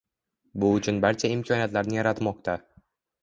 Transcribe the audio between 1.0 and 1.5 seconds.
barcha